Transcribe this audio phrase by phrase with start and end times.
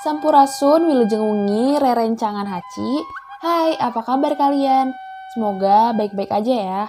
[0.00, 3.04] Sampurasun Wilujeng Wengi Rerencangan Haci.
[3.44, 4.96] Hai, apa kabar kalian?
[5.36, 6.82] Semoga baik-baik aja ya.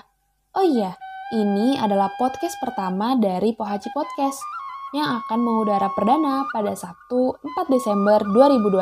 [0.56, 0.96] Oh iya,
[1.36, 4.40] ini adalah podcast pertama dari Pohaci Podcast
[4.96, 8.80] yang akan mengudara perdana pada Sabtu 4 Desember 2021.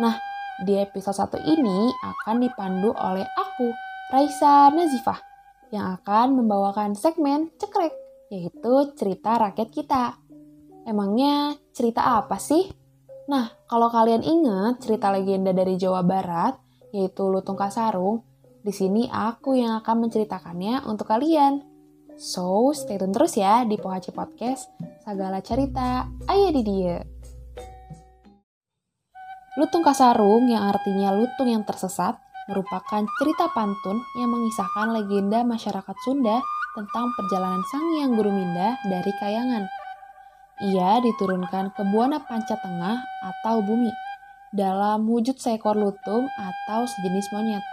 [0.00, 0.16] Nah,
[0.64, 3.68] di episode 1 ini akan dipandu oleh aku,
[4.16, 5.20] Raisa Nazifah,
[5.76, 7.92] yang akan membawakan segmen cekrek,
[8.32, 10.16] yaitu cerita rakyat kita.
[10.88, 12.83] Emangnya cerita apa sih?
[13.24, 16.60] Nah, kalau kalian ingat cerita legenda dari Jawa Barat,
[16.92, 18.20] yaitu Lutung Kasarung,
[18.60, 21.64] di sini aku yang akan menceritakannya untuk kalian.
[22.20, 24.68] So, stay tune terus ya di Pohaci Podcast,
[25.02, 27.00] segala cerita, ayo di dia.
[29.56, 36.44] Lutung Kasarung yang artinya lutung yang tersesat merupakan cerita pantun yang mengisahkan legenda masyarakat Sunda
[36.76, 39.83] tentang perjalanan Sang Hyang Guru Minda dari Kayangan
[40.62, 43.90] ia diturunkan ke Buana Panca Tengah atau bumi
[44.54, 47.64] dalam wujud seekor lutung atau sejenis monyet.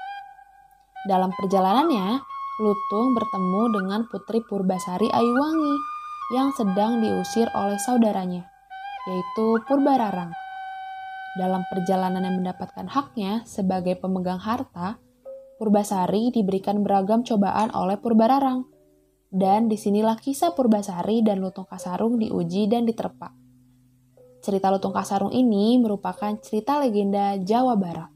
[1.05, 2.17] Dalam perjalanannya,
[2.57, 5.75] lutung bertemu dengan Putri Purbasari Ayuwangi
[6.33, 8.49] yang sedang diusir oleh saudaranya,
[9.05, 10.33] yaitu Purbararang.
[11.37, 14.97] Dalam perjalanan yang mendapatkan haknya sebagai pemegang harta,
[15.61, 18.70] Purbasari diberikan beragam cobaan oleh Purbararang
[19.31, 23.31] dan di sinilah kisah Purbasari dan Lutung Kasarung diuji dan diterpa.
[24.43, 28.11] Cerita Lutung Kasarung ini merupakan cerita legenda Jawa Barat.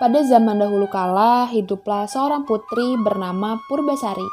[0.00, 4.24] Pada zaman dahulu kala, hiduplah seorang putri bernama Purbasari.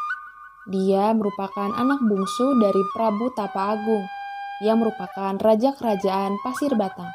[0.72, 4.06] Dia merupakan anak bungsu dari Prabu Tapa Agung,
[4.64, 7.12] yang merupakan raja kerajaan Pasir Batang.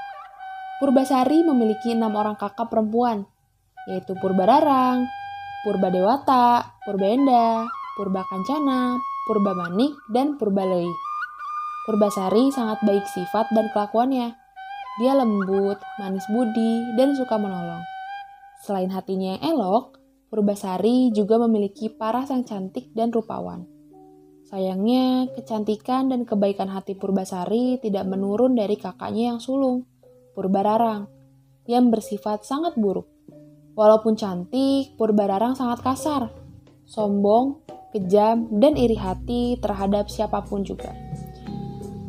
[0.85, 3.25] Purbasari memiliki enam orang kakak perempuan,
[3.89, 5.09] yaitu Purbararang,
[5.63, 8.99] Purba Dewata, Purba Enda, Purba Kancana,
[9.31, 10.91] Purba Manik, dan Purba Lei.
[11.87, 14.35] Purbasari sangat baik sifat dan kelakuannya.
[14.99, 17.79] Dia lembut, manis budi, dan suka menolong.
[18.67, 20.03] Selain hatinya yang elok,
[20.35, 23.63] Purbasari juga memiliki paras yang cantik dan rupawan.
[24.51, 29.87] Sayangnya, kecantikan dan kebaikan hati Purbasari tidak menurun dari kakaknya yang sulung,
[30.35, 31.07] Purbararang,
[31.71, 33.12] yang bersifat sangat buruk.
[33.73, 36.29] Walaupun cantik, Purbararang sangat kasar,
[36.85, 37.65] sombong,
[37.97, 40.93] kejam, dan iri hati terhadap siapa pun juga.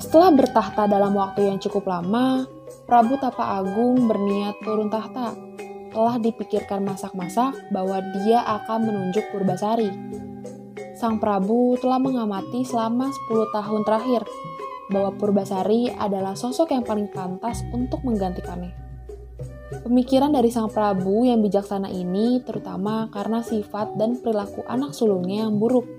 [0.04, 2.44] Setelah bertahta dalam waktu yang cukup lama,
[2.84, 5.32] Prabu Tapa Agung berniat turun tahta.
[5.94, 9.88] Telah dipikirkan masak-masak bahwa dia akan menunjuk Purbasari.
[11.00, 14.22] Sang Prabu telah mengamati selama 10 tahun terakhir
[14.92, 18.93] bahwa Purbasari adalah sosok yang paling pantas untuk menggantikannya.
[19.82, 25.58] Pemikiran dari sang Prabu yang bijaksana ini terutama karena sifat dan perilaku anak sulungnya yang
[25.58, 25.90] buruk.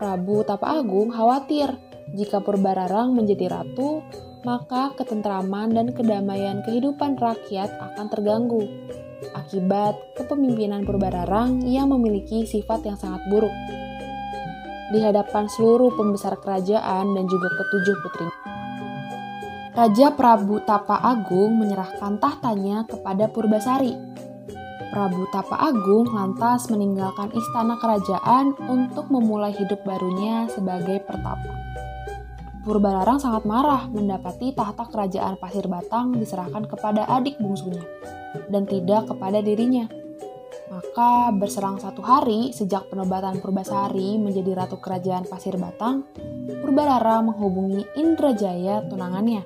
[0.00, 1.76] Prabu Tapa Agung khawatir
[2.16, 4.00] jika Purbararang menjadi ratu,
[4.48, 8.64] maka ketentraman dan kedamaian kehidupan rakyat akan terganggu
[9.36, 13.52] akibat kepemimpinan Purbararang yang memiliki sifat yang sangat buruk.
[14.90, 18.49] Di hadapan seluruh pembesar kerajaan dan juga ketujuh putrinya.
[19.80, 23.96] Raja Prabu Tapa Agung menyerahkan tahtanya kepada Purbasari.
[24.92, 31.56] Prabu Tapa Agung lantas meninggalkan istana kerajaan untuk memulai hidup barunya sebagai pertapa.
[32.60, 37.80] Purbalarang sangat marah mendapati tahta kerajaan Pasir Batang diserahkan kepada adik bungsunya
[38.52, 39.88] dan tidak kepada dirinya.
[40.70, 46.06] Maka berserang satu hari sejak penobatan Purbasari menjadi ratu kerajaan Pasir Batang,
[46.62, 49.42] Purbalara menghubungi Indrajaya tunangannya.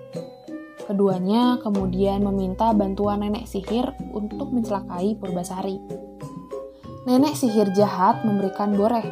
[0.84, 5.80] Keduanya kemudian meminta bantuan nenek sihir untuk mencelakai Purbasari.
[7.08, 9.08] Nenek sihir jahat memberikan boreh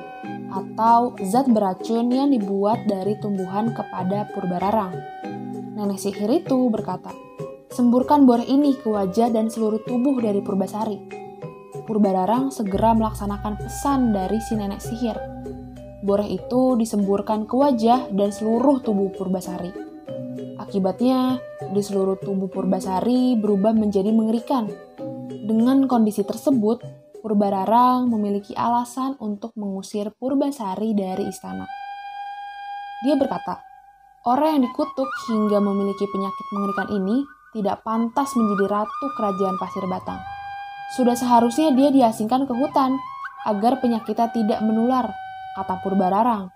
[0.52, 4.92] atau zat beracun yang dibuat dari tumbuhan kepada Purbararang.
[5.80, 7.08] Nenek sihir itu berkata,
[7.72, 11.11] semburkan boreh ini ke wajah dan seluruh tubuh dari Purbasari.
[11.92, 15.20] Purbararang segera melaksanakan pesan dari si nenek sihir
[16.02, 19.70] boreh itu disemburkan ke wajah dan seluruh tubuh Purbasari.
[20.58, 21.38] Akibatnya,
[21.70, 24.66] di seluruh tubuh Purbasari berubah menjadi mengerikan.
[25.30, 26.82] Dengan kondisi tersebut,
[27.22, 31.70] Purbararang memiliki alasan untuk mengusir Purbasari dari istana.
[33.06, 33.62] Dia berkata,
[34.26, 37.16] orang yang dikutuk hingga memiliki penyakit mengerikan ini
[37.54, 40.41] tidak pantas menjadi ratu kerajaan Pasir Batang.
[40.92, 43.00] Sudah seharusnya dia diasingkan ke hutan
[43.48, 45.08] agar penyakitnya tidak menular
[45.56, 46.52] kata Purbararang.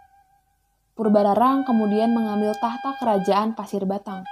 [0.93, 4.25] Purbararang kemudian mengambil tahta kerajaan Pasir Batang.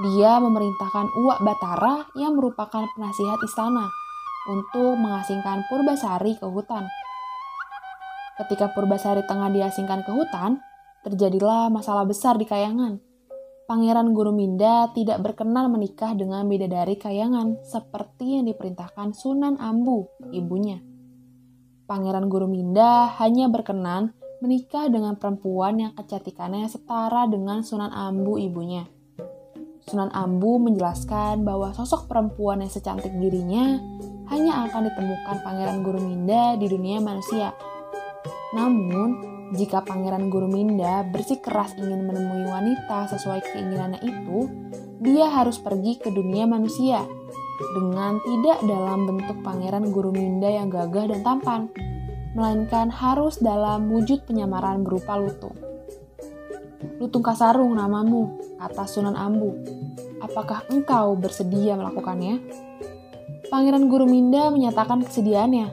[0.00, 3.88] Dia memerintahkan Uwak Batara yang merupakan penasihat istana
[4.48, 6.88] untuk mengasingkan Purbasari ke hutan.
[8.40, 10.62] Ketika Purbasari tengah diasingkan ke hutan,
[11.04, 13.07] terjadilah masalah besar di Kayangan.
[13.68, 20.80] Pangeran Guru Minda tidak berkenan menikah dengan bidadari Kayangan seperti yang diperintahkan Sunan Ambu, ibunya.
[21.84, 28.88] Pangeran Guru Minda hanya berkenan menikah dengan perempuan yang kecantikannya setara dengan Sunan Ambu ibunya.
[29.84, 33.76] Sunan Ambu menjelaskan bahwa sosok perempuan yang secantik dirinya
[34.32, 37.52] hanya akan ditemukan Pangeran Guru Minda di dunia manusia.
[38.56, 44.38] Namun, jika Pangeran Guru Minda bersikeras ingin menemui wanita sesuai keinginannya itu,
[45.00, 47.06] dia harus pergi ke dunia manusia
[47.74, 51.60] dengan tidak dalam bentuk Pangeran Guru Minda yang gagah dan tampan,
[52.36, 55.56] melainkan harus dalam wujud penyamaran berupa lutung.
[57.02, 59.50] Lutung Kasarung namamu, kata Sunan Ambu.
[60.22, 62.42] Apakah engkau bersedia melakukannya?
[63.48, 65.72] Pangeran Guru Minda menyatakan kesediaannya.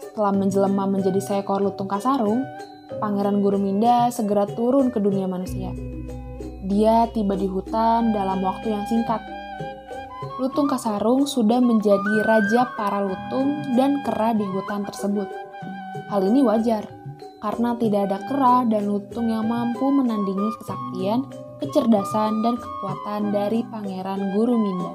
[0.00, 2.42] Setelah menjelma menjadi seekor lutung kasarung,
[2.98, 5.70] Pangeran Guru Minda segera turun ke dunia manusia.
[6.66, 9.22] Dia tiba di hutan dalam waktu yang singkat.
[10.42, 15.28] Lutung Kasarung sudah menjadi raja para lutung dan kera di hutan tersebut.
[16.10, 16.88] Hal ini wajar,
[17.38, 21.28] karena tidak ada kera dan lutung yang mampu menandingi kesaktian,
[21.60, 24.92] kecerdasan, dan kekuatan dari Pangeran Guru Minda.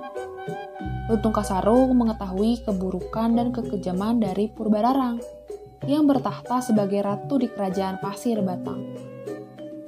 [1.05, 5.44] Lutung Kasarung mengetahui keburukan dan kekejaman dari Purbararang
[5.83, 8.79] yang bertahta sebagai ratu di kerajaan Pasir Batang.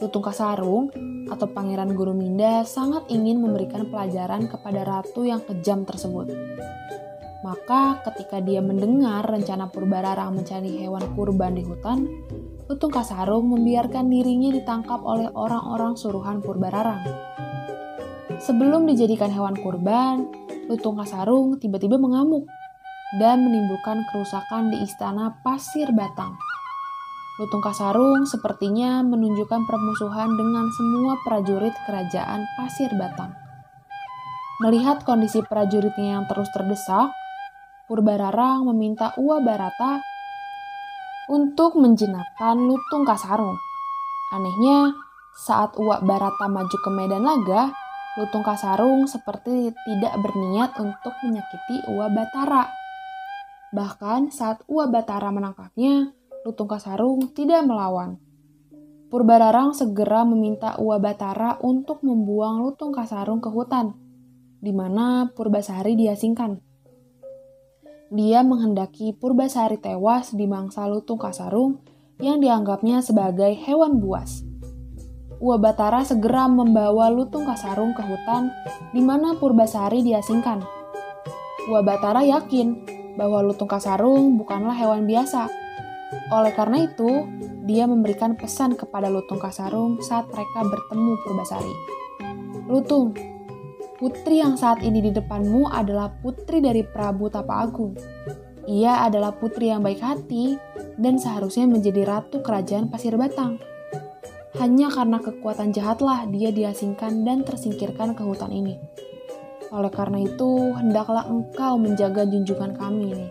[0.04, 0.92] Lutung Kasarung
[1.31, 6.28] atau Pangeran Guru Minda sangat ingin memberikan pelajaran kepada ratu yang kejam tersebut.
[7.48, 12.04] Maka ketika dia mendengar rencana Purbararang mencari hewan kurban di hutan,
[12.68, 17.07] Lutung Kasarung membiarkan dirinya ditangkap oleh orang-orang suruhan Purbararang.
[18.38, 20.28] Sebelum dijadikan hewan kurban,
[20.68, 22.45] Lutung Kasarung tiba-tiba mengamuk
[23.15, 26.36] dan menimbulkan kerusakan di istana Pasir Batang.
[27.39, 33.31] Lutung Kasarung sepertinya menunjukkan permusuhan dengan semua prajurit kerajaan Pasir Batang.
[34.59, 37.13] Melihat kondisi prajuritnya yang terus terdesak,
[37.88, 40.03] Purbararang meminta Ua Barata
[41.31, 43.56] untuk menjinakkan Lutung Kasarung.
[44.36, 44.92] Anehnya,
[45.38, 47.71] saat Uak Barata maju ke medan laga,
[48.18, 52.76] Lutung Kasarung seperti tidak berniat untuk menyakiti Uak Batara.
[53.75, 56.13] Bahkan saat Uak Batara menangkapnya,
[56.47, 58.19] Lutung Kasarung tidak melawan.
[59.07, 63.95] Purbararang segera meminta Uak Batara untuk membuang Lutung Kasarung ke hutan,
[64.63, 66.67] di mana Purbasari diasingkan
[68.07, 71.83] dia menghendaki Purbasari tewas di mangsa lutung kasarung
[72.23, 74.47] yang dianggapnya sebagai hewan buas.
[75.37, 78.49] Wabatara segera membawa lutung kasarung ke hutan
[78.95, 80.63] di mana Purbasari diasingkan.
[81.67, 85.49] Wabatara yakin bahwa lutung kasarung bukanlah hewan biasa.
[86.31, 87.27] Oleh karena itu,
[87.67, 91.73] dia memberikan pesan kepada lutung kasarung saat mereka bertemu Purbasari.
[92.71, 93.11] Lutung,
[93.97, 97.97] Putri yang saat ini di depanmu adalah putri dari Prabu Tapa Agung.
[98.69, 100.53] Ia adalah putri yang baik hati
[101.01, 103.57] dan seharusnya menjadi ratu kerajaan Pasir Batang.
[104.61, 108.77] Hanya karena kekuatan jahatlah dia diasingkan dan tersingkirkan ke hutan ini.
[109.71, 113.27] Oleh karena itu, hendaklah engkau menjaga junjungan kami ini.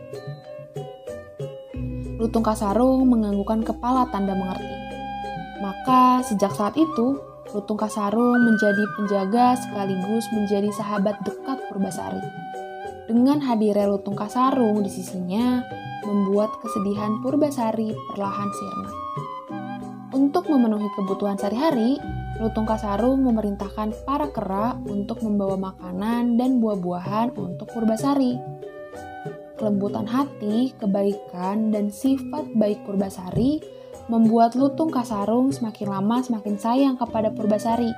[2.21, 4.77] Lutung Kasarung menganggukkan kepala tanda mengerti.
[5.61, 7.17] Maka sejak saat itu,
[7.57, 12.21] Lutung Kasarung menjadi penjaga sekaligus menjadi sahabat dekat Purbasari.
[13.09, 15.65] Dengan hadirnya Lutung Kasarung di sisinya,
[16.05, 18.91] membuat kesedihan Purbasari perlahan sirna.
[20.13, 22.01] Untuk memenuhi kebutuhan sehari-hari,
[22.37, 28.37] Lutung Kasarung memerintahkan para kera untuk membawa makanan dan buah-buahan untuk Purbasari.
[29.57, 33.65] Kelembutan hati, kebaikan, dan sifat baik Purbasari
[34.13, 37.89] membuat Lutung Kasarung semakin lama semakin sayang kepada Purbasari.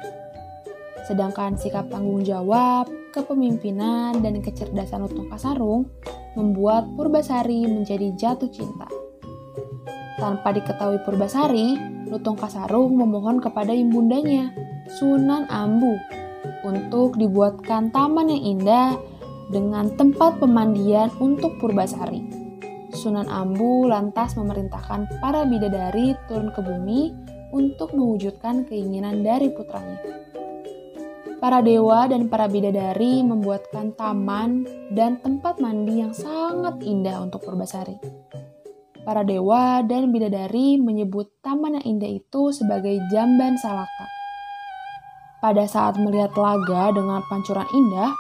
[1.02, 5.90] Sedangkan sikap tanggung jawab, kepemimpinan, dan kecerdasan Lutung Kasarung
[6.38, 8.87] membuat Purbasari menjadi jatuh cinta.
[10.23, 14.49] Tanpa diketahui Purbasari, Lutung Kasarung memohon kepada ibundanya,
[14.97, 15.93] Sunan Ambu,
[16.65, 18.88] untuk dibuatkan taman yang indah
[19.53, 22.25] dengan tempat pemandian untuk Purbasari.
[22.97, 27.12] Sunan Ambu lantas memerintahkan para bidadari turun ke bumi
[27.53, 30.00] untuk mewujudkan keinginan dari putranya.
[31.38, 37.95] Para dewa dan para bidadari membuatkan taman dan tempat mandi yang sangat indah untuk Purbasari.
[39.09, 44.05] Para dewa dan bidadari menyebut taman yang indah itu sebagai Jamban Salaka.
[45.41, 48.12] Pada saat melihat laga dengan pancuran indah,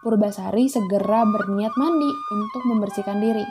[0.00, 3.44] Purbasari segera berniat mandi untuk membersihkan diri.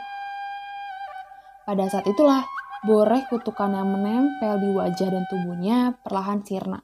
[1.62, 2.42] Pada saat itulah
[2.82, 6.82] Boreh kutukan yang menempel di wajah dan tubuhnya perlahan sirna.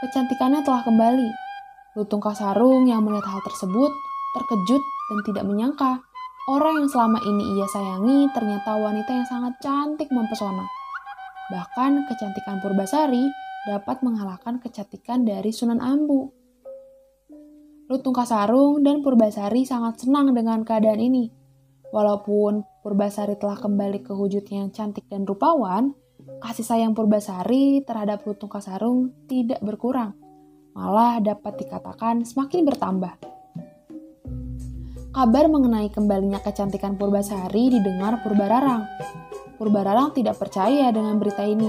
[0.00, 1.28] Kecantikannya telah kembali.
[2.00, 3.92] Lutung Kasarung yang melihat hal tersebut
[4.32, 6.07] terkejut dan tidak menyangka
[6.48, 10.64] orang yang selama ini ia sayangi ternyata wanita yang sangat cantik mempesona.
[11.52, 13.28] Bahkan kecantikan Purbasari
[13.68, 16.32] dapat mengalahkan kecantikan dari Sunan Ambu.
[17.88, 21.28] Kasarung dan Purbasari sangat senang dengan keadaan ini.
[21.88, 25.96] Walaupun Purbasari telah kembali ke wujudnya yang cantik dan rupawan,
[26.44, 30.12] kasih sayang Purbasari terhadap Kasarung tidak berkurang,
[30.76, 33.37] malah dapat dikatakan semakin bertambah.
[35.18, 38.86] Kabar mengenai kembalinya kecantikan Purbasari didengar Purbararang.
[39.58, 41.66] Purbararang tidak percaya dengan berita ini.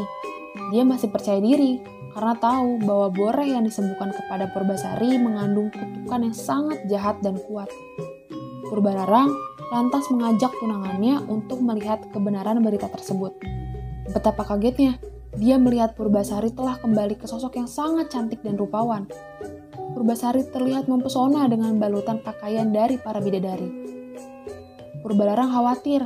[0.70, 1.82] Dia masih percaya diri
[2.14, 7.74] karena tahu bahwa boreh yang disembuhkan kepada Purbasari mengandung kutukan yang sangat jahat dan kuat.
[8.70, 9.34] Purbararang
[9.74, 13.34] lantas mengajak tunangannya untuk melihat kebenaran berita tersebut.
[14.14, 15.02] Betapa kagetnya,
[15.42, 19.10] dia melihat Purbasari telah kembali ke sosok yang sangat cantik dan rupawan.
[19.96, 23.68] Purbasari terlihat mempesona dengan balutan pakaian dari para bidadari.
[25.00, 26.04] Purbalarang khawatir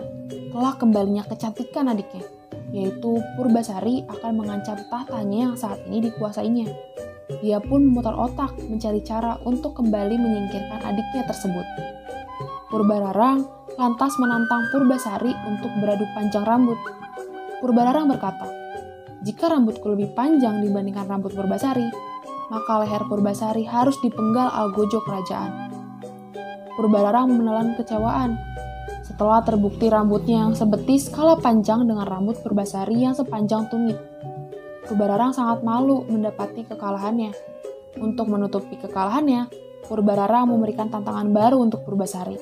[0.53, 2.23] telah kembalinya kecantikan adiknya,
[2.71, 6.67] yaitu Purbasari akan mengancam tahtanya yang saat ini dikuasainya.
[7.41, 11.65] Dia pun memutar otak mencari cara untuk kembali menyingkirkan adiknya tersebut.
[12.69, 13.45] Purbalarang
[13.79, 16.77] lantas menantang Purbasari untuk beradu panjang rambut
[17.63, 18.43] Purbalarang berkata,
[19.23, 21.87] jika rambutku lebih panjang dibandingkan rambut Purbasari,
[22.51, 25.69] maka leher Purbasari harus dipenggal algojo kerajaan.
[26.73, 28.39] Purbalarang menelan kecewaan
[29.05, 33.99] setelah terbukti rambutnya yang sebetis kalah panjang dengan rambut Purbasari yang sepanjang tumit.
[34.89, 37.31] Purbalarang sangat malu mendapati kekalahannya.
[38.01, 39.47] Untuk menutupi kekalahannya,
[39.85, 42.41] Purbalarang memberikan tantangan baru untuk Purbasari.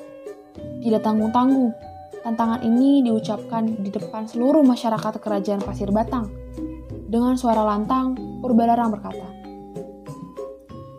[0.80, 1.76] Tidak tanggung-tanggung,
[2.22, 6.30] Tantangan ini diucapkan di depan seluruh masyarakat kerajaan Pasir Batang.
[7.10, 9.41] Dengan suara lantang, Purbalarang berkata,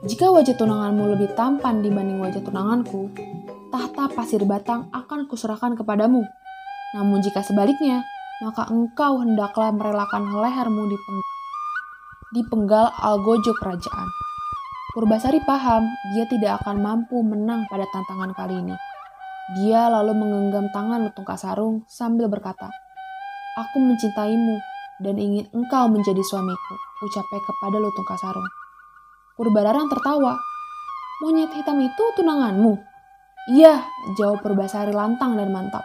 [0.03, 3.07] Jika wajah tunanganmu lebih tampan dibanding wajah tunanganku,
[3.71, 6.27] tahta Pasir Batang akan kuserahkan kepadamu.
[6.91, 8.03] Namun jika sebaliknya,
[8.43, 11.19] maka engkau hendaklah merelakan lehermu di, peng
[12.35, 14.07] di penggal algojo kerajaan.
[14.91, 18.75] Purbasari paham dia tidak akan mampu menang pada tantangan kali ini.
[19.55, 22.67] Dia lalu menggenggam tangan Lutung Kasarung sambil berkata,
[23.55, 24.59] Aku mencintaimu
[24.99, 26.75] dan ingin engkau menjadi suamiku,
[27.07, 28.62] ucapnya kepada Lutung Kasarung.
[29.35, 30.37] Purbararang tertawa.
[31.21, 32.73] Monyet hitam itu tunanganmu?
[33.53, 33.83] Iya,
[34.15, 35.83] jawab Purbasari lantang dan mantap.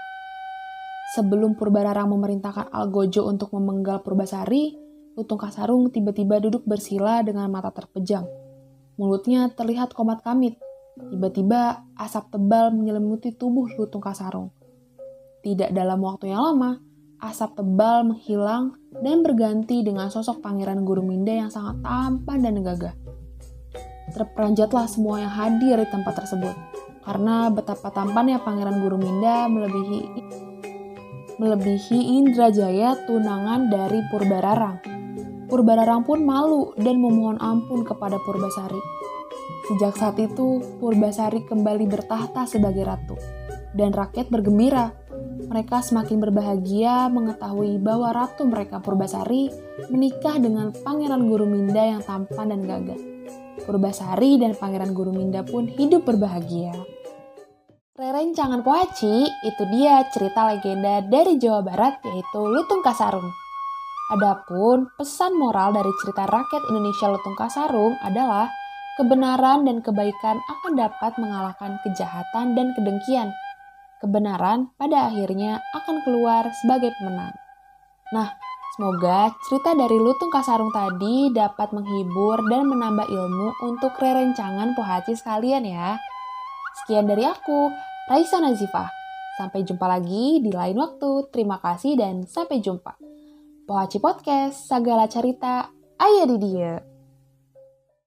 [1.16, 4.76] Sebelum Purbararang memerintahkan Algojo untuk memenggal Purbasari,
[5.18, 8.28] Lutung Kasarung tiba-tiba duduk bersila dengan mata terpejam.
[9.00, 10.58] Mulutnya terlihat komat kamit,
[10.98, 14.50] Tiba-tiba asap tebal menyelimuti tubuh Lutung Kasarung.
[15.46, 16.82] Tidak dalam waktu yang lama,
[17.22, 23.07] asap tebal menghilang dan berganti dengan sosok Pangeran Guru Minda yang sangat tampan dan gagah.
[24.12, 26.56] Terperanjatlah semua yang hadir di tempat tersebut,
[27.04, 30.00] karena betapa tampannya Pangeran Guru Minda melebihi
[31.38, 34.82] melebihi Indrajaya tunangan dari Purbararang.
[35.48, 38.98] Purbararang pun malu dan memohon ampun kepada Purbasari
[39.68, 43.20] Sejak saat itu, Purbasari kembali bertahta sebagai ratu,
[43.76, 44.96] dan rakyat bergembira.
[45.48, 49.52] Mereka semakin berbahagia mengetahui bahwa ratu mereka Purbasari
[49.92, 53.17] menikah dengan Pangeran Guru Minda yang tampan dan gagah.
[53.64, 56.74] Purbasari dan Pangeran Guru Minda pun hidup berbahagia.
[57.98, 63.26] Rerencangan Poaci itu dia cerita legenda dari Jawa Barat yaitu Lutung Kasarung.
[64.14, 68.46] Adapun pesan moral dari cerita rakyat Indonesia Lutung Kasarung adalah
[68.96, 73.34] kebenaran dan kebaikan akan dapat mengalahkan kejahatan dan kedengkian.
[73.98, 77.34] Kebenaran pada akhirnya akan keluar sebagai pemenang.
[78.14, 78.30] Nah,
[78.78, 85.66] semoga cerita dari Lutung Kasarung tadi dapat menghibur dan menambah ilmu untuk rerencangan pohaci sekalian
[85.66, 85.99] ya.
[86.78, 87.75] Sekian dari aku,
[88.06, 88.87] Raisa Nazifah.
[89.35, 91.26] Sampai jumpa lagi di lain waktu.
[91.35, 92.94] Terima kasih dan sampai jumpa.
[93.66, 96.78] Pohaci Podcast, segala cerita, ayah di dia.